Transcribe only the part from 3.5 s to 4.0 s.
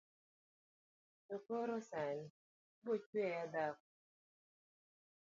dhako